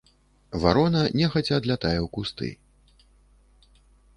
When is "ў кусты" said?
1.99-2.49